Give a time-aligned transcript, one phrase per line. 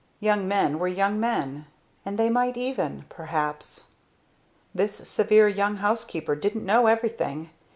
[0.19, 1.67] Young men were young men
[2.05, 3.89] and they might even perhaps!
[4.73, 7.51] This severe young housekeeper didn't know everything.